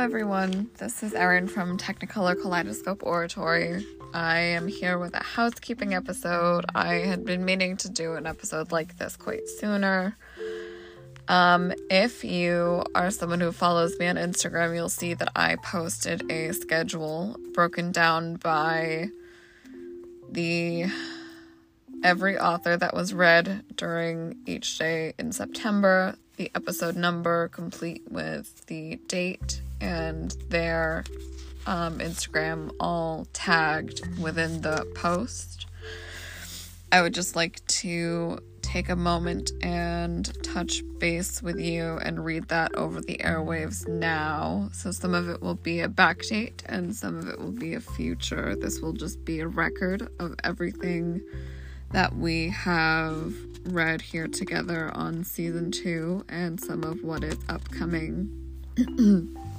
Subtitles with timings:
[0.00, 0.70] everyone.
[0.78, 3.84] This is Erin from Technicolor Kaleidoscope Oratory.
[4.14, 6.64] I am here with a housekeeping episode.
[6.74, 10.16] I had been meaning to do an episode like this quite sooner.
[11.28, 16.32] Um, if you are someone who follows me on Instagram, you'll see that I posted
[16.32, 19.10] a schedule broken down by
[20.30, 20.86] the
[22.02, 28.64] every author that was read during each day in September, the episode number complete with
[28.64, 31.04] the date and their
[31.66, 35.66] um, Instagram all tagged within the post.
[36.92, 42.48] I would just like to take a moment and touch base with you and read
[42.48, 44.68] that over the airwaves now.
[44.72, 47.80] So, some of it will be a backdate and some of it will be a
[47.80, 48.54] future.
[48.56, 51.20] This will just be a record of everything
[51.92, 53.34] that we have
[53.64, 58.30] read here together on season two and some of what is upcoming.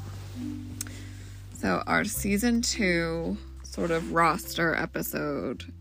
[1.54, 5.72] so, our season two sort of roster episode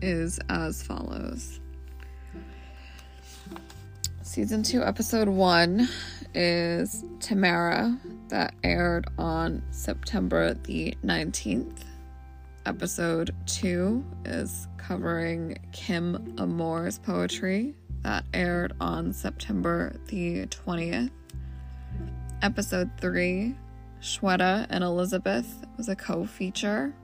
[0.00, 1.60] is as follows
[4.28, 5.88] Season two, episode one
[6.34, 7.98] is Tamara,
[8.28, 11.84] that aired on September the 19th.
[12.66, 21.10] Episode two is covering Kim Moore's poetry, that aired on September the 20th.
[22.40, 23.56] Episode three,
[24.00, 26.94] Shweta and Elizabeth was a co feature,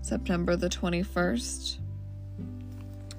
[0.00, 1.76] September the 21st.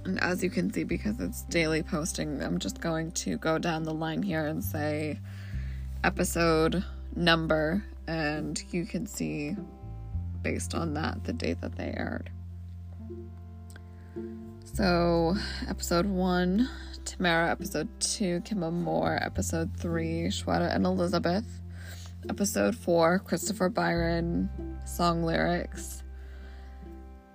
[0.05, 3.83] And as you can see, because it's daily posting, I'm just going to go down
[3.83, 5.19] the line here and say
[6.03, 6.83] episode
[7.15, 9.55] number, and you can see
[10.41, 12.31] based on that the date that they aired.
[14.63, 15.35] So,
[15.69, 16.67] episode one,
[17.05, 21.45] Tamara, episode two, Kim Moore, episode three, Shweta and Elizabeth,
[22.29, 24.49] episode four, Christopher Byron,
[24.85, 26.03] song lyrics,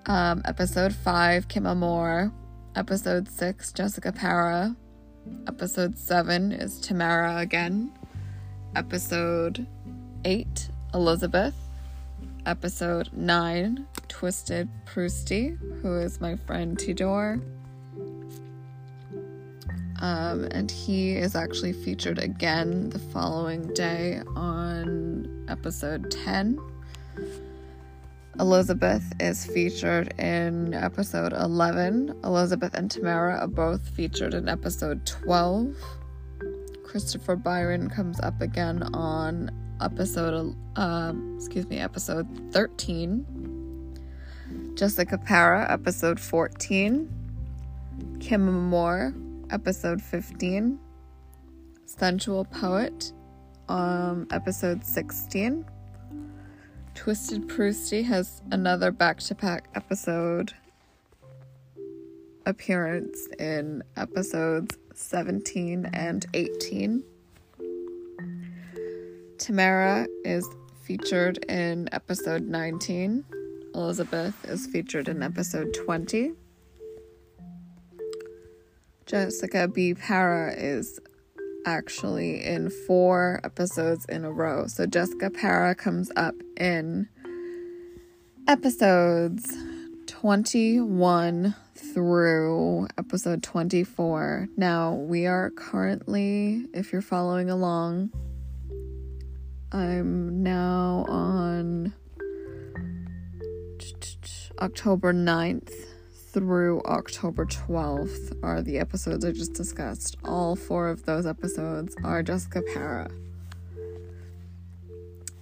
[0.06, 2.32] um, episode five, Kim Moore,
[2.78, 4.76] Episode 6, Jessica Para.
[5.48, 7.92] Episode 7 is Tamara again.
[8.76, 9.66] Episode
[10.24, 11.56] 8, Elizabeth.
[12.46, 17.40] Episode 9, Twisted Prousty, who is my friend Tidor.
[20.00, 26.58] Um, and he is actually featured again the following day on episode 10.
[28.38, 32.14] Elizabeth is featured in episode 11.
[32.22, 35.74] Elizabeth and Tamara are both featured in episode 12.
[36.84, 39.50] Christopher Byron comes up again on
[39.80, 43.98] episode, uh, excuse me, episode 13.
[44.74, 47.12] Jessica Para, episode 14.
[48.20, 49.12] Kim Moore,
[49.50, 50.78] episode 15.
[51.86, 53.12] Sensual Poet,
[53.68, 55.64] um, episode 16.
[56.94, 60.52] Twisted Prousty has another back to back episode
[62.44, 67.04] appearance in episodes 17 and 18.
[69.38, 70.48] Tamara is
[70.82, 73.24] featured in episode 19.
[73.74, 76.32] Elizabeth is featured in episode 20.
[79.08, 79.94] Jessica B.
[79.94, 81.00] Para is
[81.64, 84.66] actually in four episodes in a row.
[84.66, 87.08] So Jessica Para comes up in
[88.46, 89.56] episodes
[90.06, 94.48] 21 through episode 24.
[94.58, 98.10] Now, we are currently, if you're following along,
[99.72, 101.94] I'm now on
[104.60, 105.72] October 9th
[106.32, 110.16] through October 12th are the episodes I just discussed.
[110.24, 113.10] All four of those episodes are Jessica Para.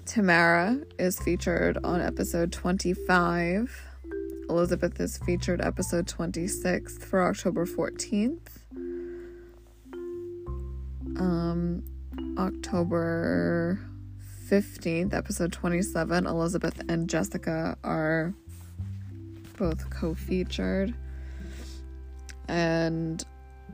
[0.04, 3.82] Tamara is featured on episode 25.
[4.48, 8.48] Elizabeth is featured episode 26 for October 14th.
[11.18, 11.82] Um,
[12.38, 13.80] October
[14.48, 18.34] 15th, episode 27, Elizabeth and Jessica are
[19.56, 20.94] both co featured.
[22.48, 23.24] And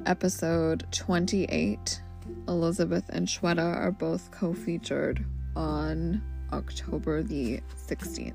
[0.06, 2.00] episode 28,
[2.49, 5.25] Elizabeth and Shweta are both co featured
[5.55, 8.34] on October the 16th.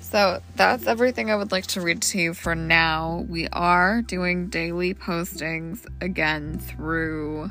[0.00, 3.26] So that's everything I would like to read to you for now.
[3.28, 7.50] We are doing daily postings again through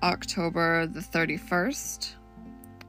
[0.00, 2.12] October the 31st.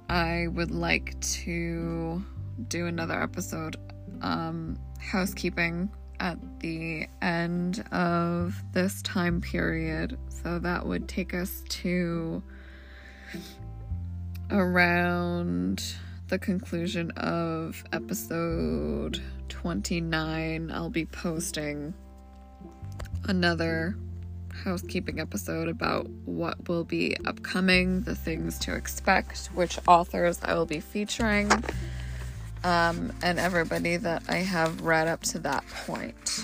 [0.09, 2.23] I would like to
[2.67, 3.75] do another episode,
[4.21, 10.17] um, housekeeping at the end of this time period.
[10.29, 12.43] So that would take us to
[14.51, 15.83] around
[16.27, 20.71] the conclusion of episode 29.
[20.71, 21.93] I'll be posting
[23.25, 23.97] another
[24.63, 30.65] housekeeping episode about what will be upcoming, the things to expect, which authors I will
[30.65, 31.51] be featuring,
[32.63, 36.43] um, and everybody that I have read up to that point.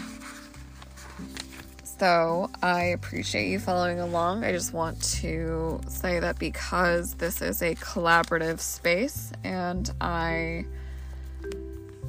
[1.84, 4.44] So I appreciate you following along.
[4.44, 10.66] I just want to say that because this is a collaborative space and I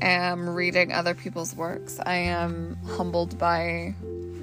[0.00, 3.94] am reading other people's works, I am humbled by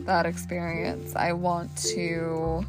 [0.10, 1.16] that experience.
[1.16, 2.66] I want to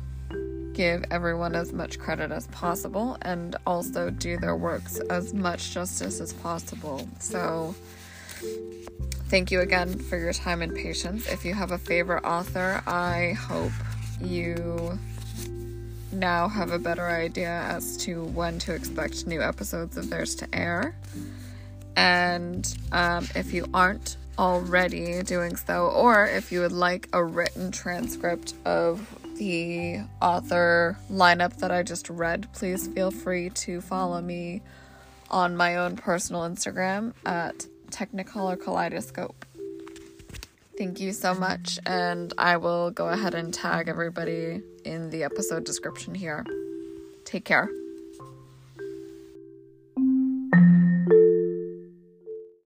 [0.74, 6.20] give everyone as much credit as possible and also do their works as much justice
[6.20, 7.08] as possible.
[7.18, 7.74] So,
[9.30, 11.26] thank you again for your time and patience.
[11.28, 13.72] If you have a favorite author, I hope
[14.20, 14.98] you
[16.12, 20.54] now have a better idea as to when to expect new episodes of theirs to
[20.54, 20.94] air.
[21.96, 27.70] And um, if you aren't already doing so, or if you would like a written
[27.70, 29.06] transcript of
[29.36, 34.62] the author lineup that I just read, please feel free to follow me
[35.30, 39.44] on my own personal Instagram at Technicolor Kaleidoscope.
[40.78, 45.64] Thank you so much, and I will go ahead and tag everybody in the episode
[45.64, 46.46] description here.
[47.26, 47.68] Take care.